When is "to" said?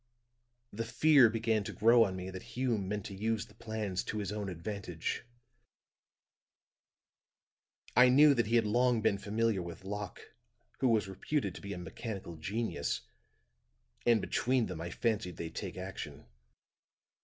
1.65-1.73, 3.05-3.13, 4.05-4.17, 11.53-11.61